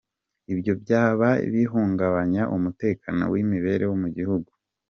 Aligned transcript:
Ibyo 0.53 0.73
byaha 0.81 1.29
bihungabanya 1.53 2.43
umutekano 2.55 3.23
w’imbere 3.31 3.83
mu 4.01 4.07
gihugu. 4.17 4.51